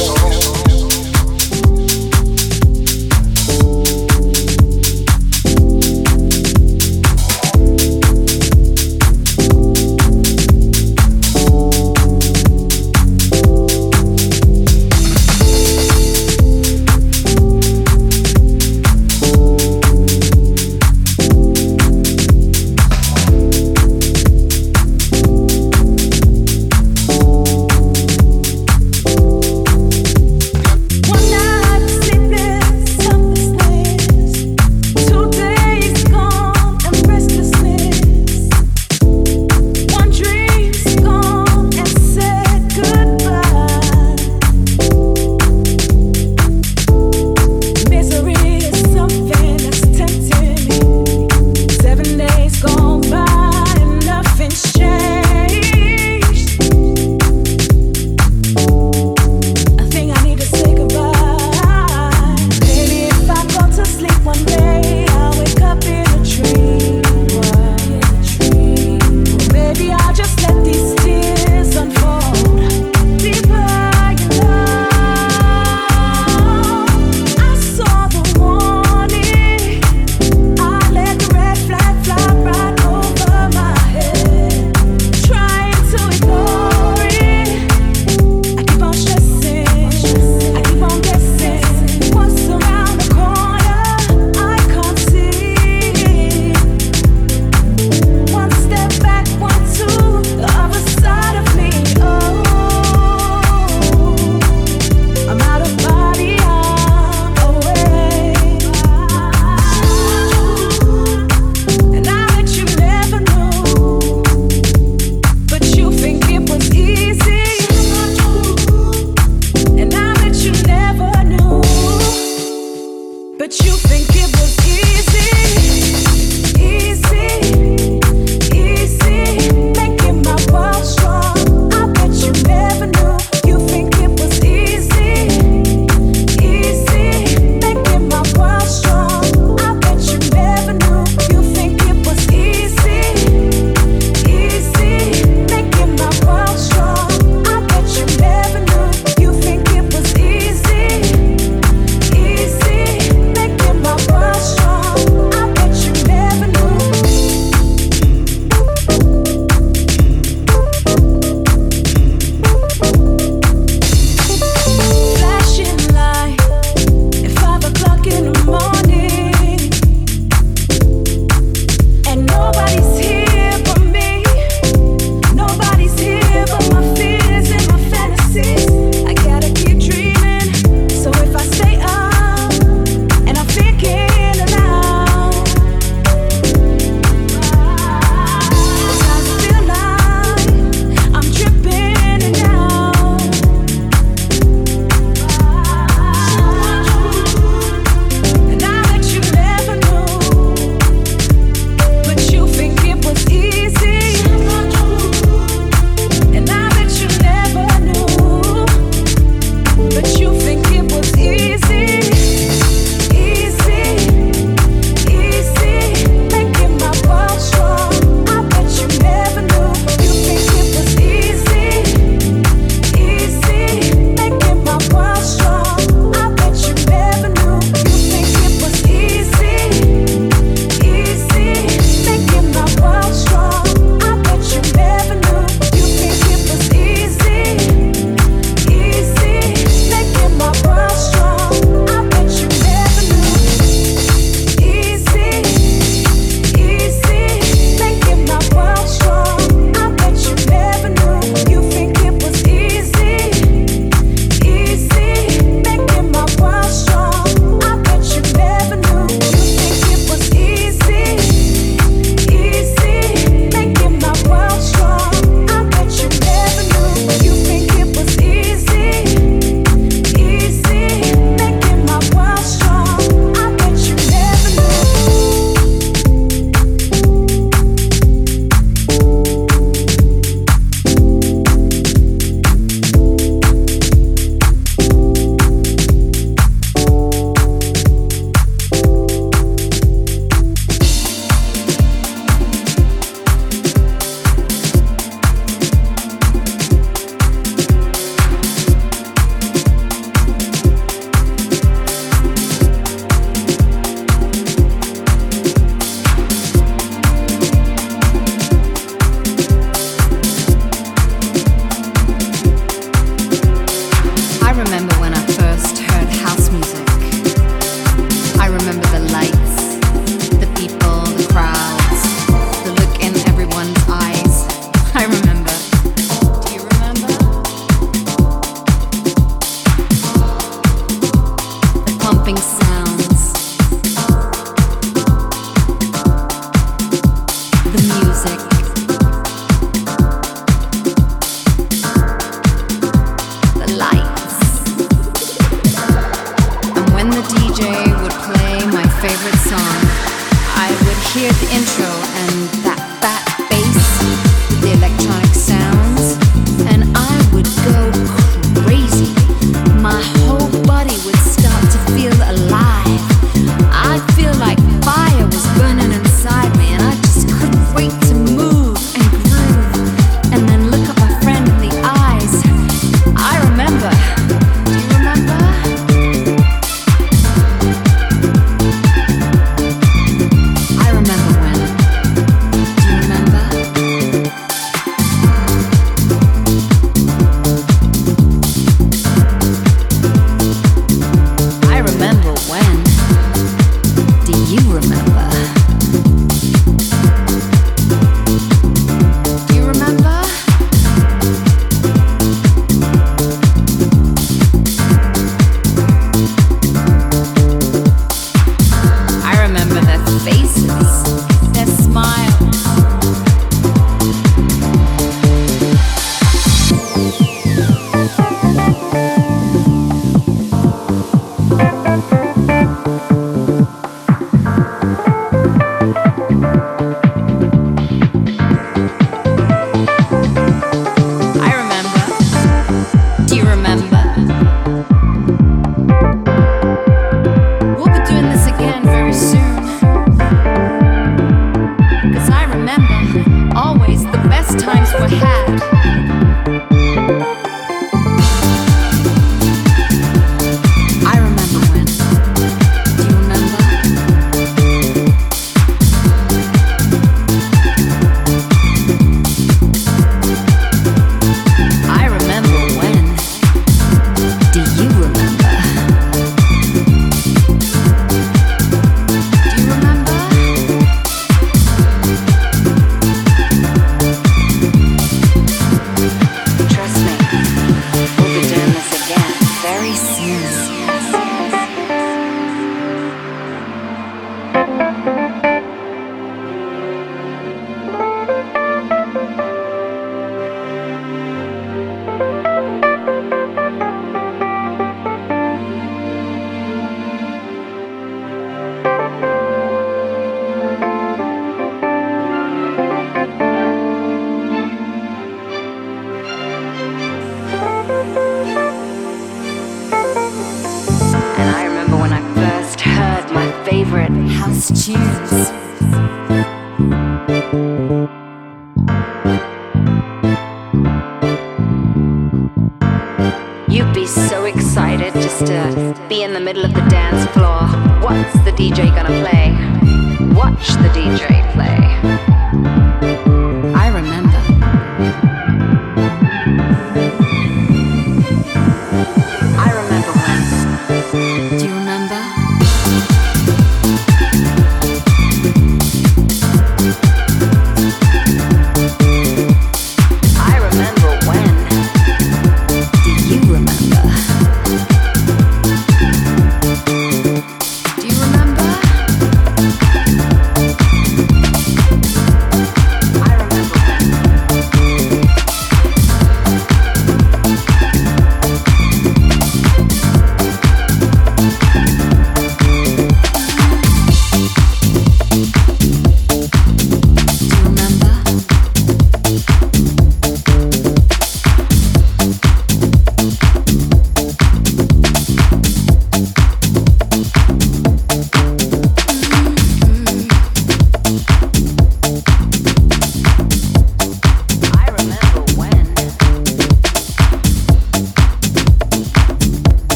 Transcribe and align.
know. 0.00 0.21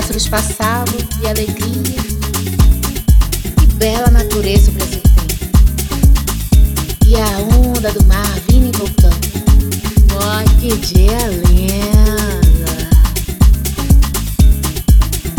Pássaros 0.00 0.28
passavam 0.28 0.94
e 1.22 1.26
alegria. 1.26 2.00
Que 3.58 3.66
bela 3.74 4.10
natureza 4.10 4.70
o. 4.70 5.02
E 7.06 7.16
a 7.16 7.38
onda 7.68 7.92
do 7.92 8.02
mar 8.06 8.40
vindo 8.48 8.74
e 8.74 8.78
voltando. 8.78 9.28
Oh, 10.14 10.58
que 10.58 10.74
dia! 10.78 11.18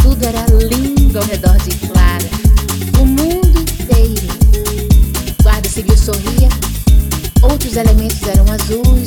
Tudo 0.04 0.24
era 0.24 0.46
lindo 0.68 1.18
ao 1.18 1.26
redor 1.26 1.58
de 1.58 1.76
Clara. 1.88 2.30
O 3.00 3.06
mundo 3.06 3.62
inteiro. 3.62 4.28
Guarda 5.42 5.68
civil 5.68 5.98
sorria. 5.98 6.50
Outros 7.42 7.76
elementos 7.76 8.22
eram 8.28 8.46
azuis, 8.52 9.01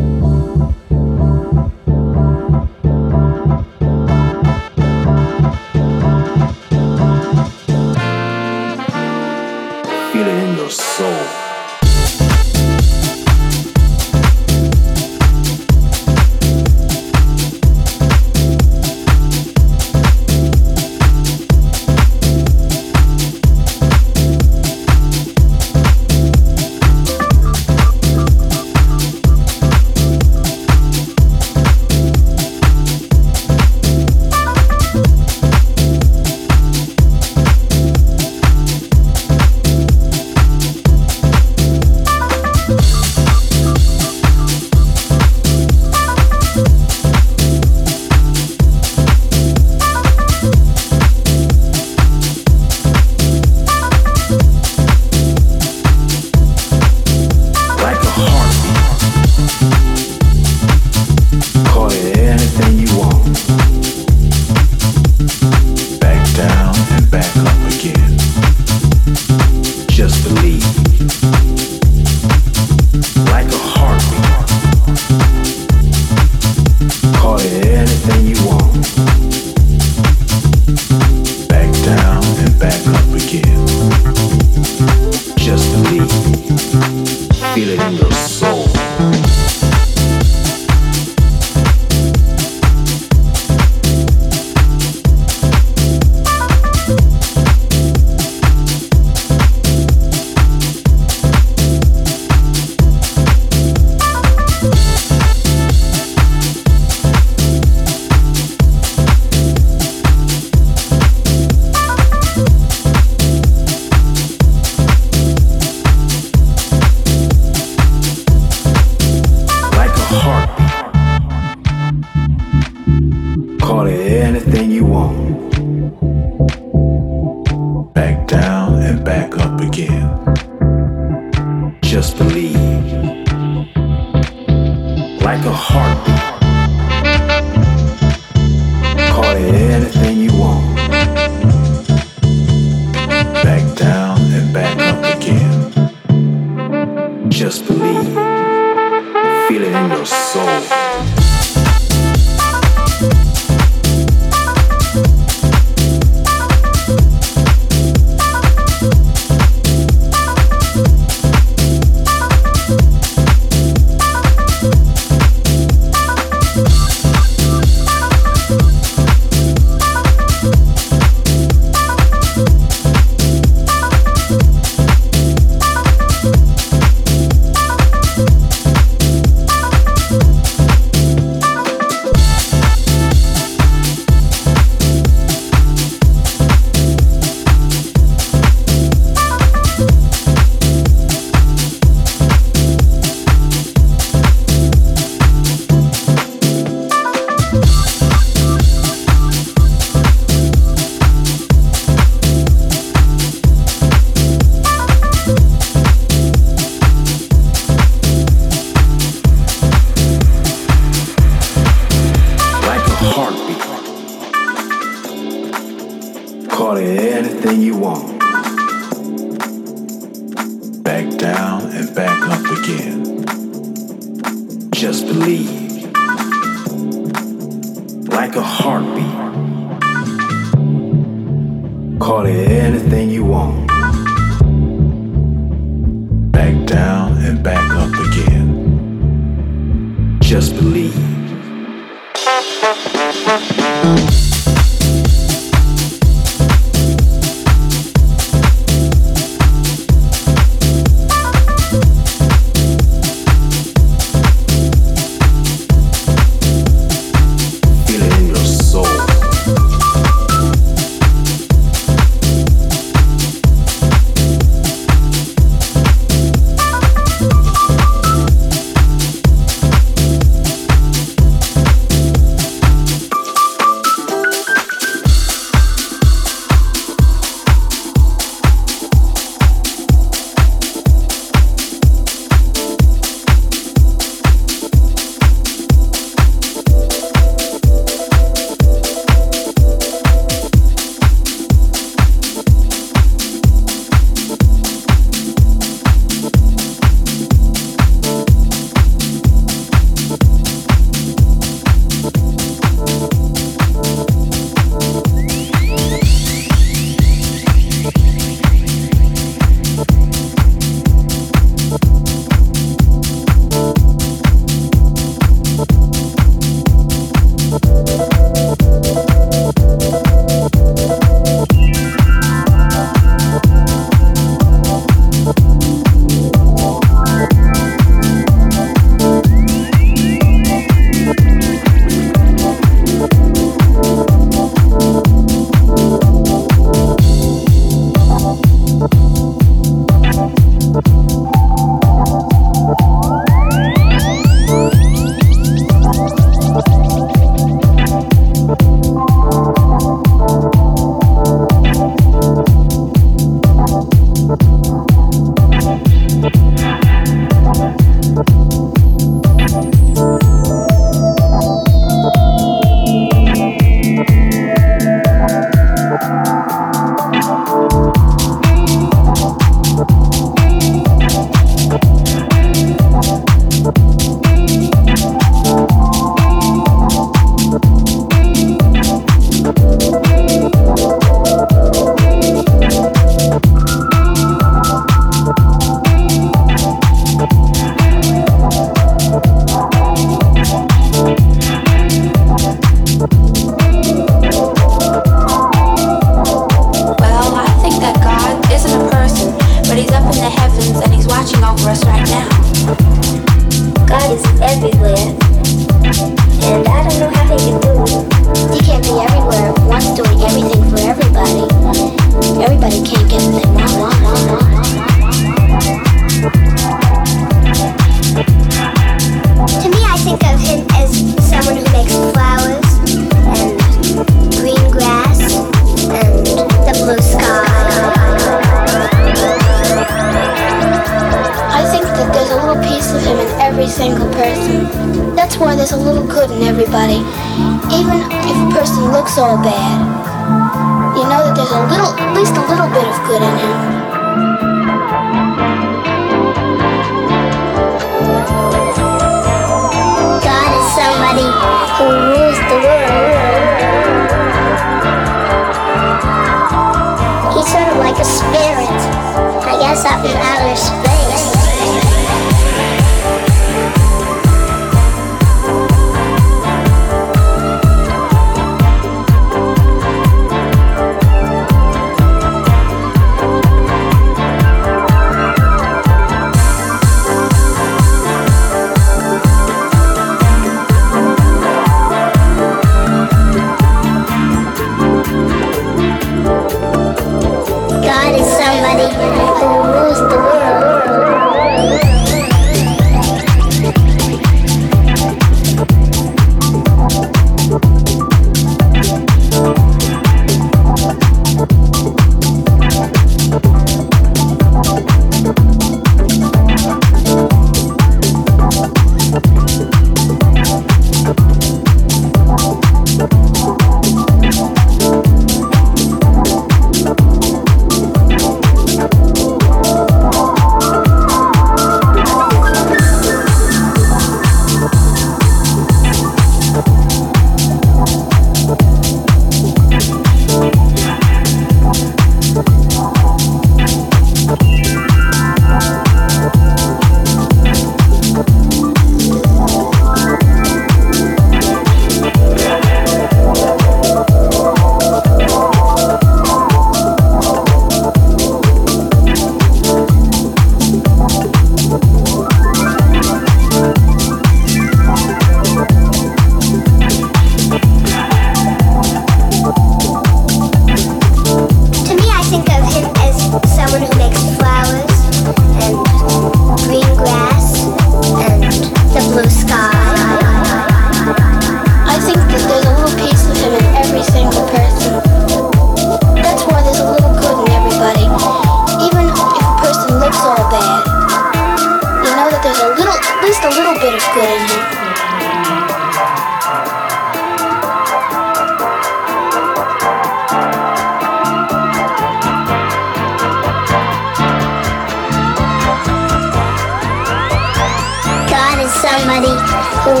He's 599.92 600.00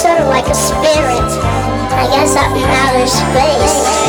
sort 0.00 0.20
of 0.20 0.28
like 0.28 0.46
a 0.46 0.54
spirit, 0.54 1.28
I 1.92 2.08
guess, 2.10 2.34
up 2.34 2.56
in 2.56 2.64
outer 2.64 3.06
space. 3.06 4.01